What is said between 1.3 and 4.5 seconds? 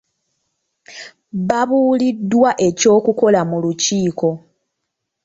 Babuuliddwa eky'okukola mu lukiiko.